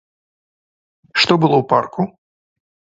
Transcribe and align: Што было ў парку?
Што 1.19 1.33
было 1.45 1.55
ў 1.61 1.71
парку? 1.77 2.01